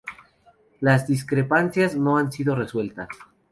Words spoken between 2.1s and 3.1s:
han sido resueltas.